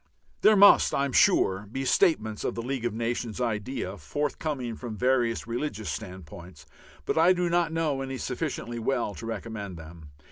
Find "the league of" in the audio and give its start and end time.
2.55-2.93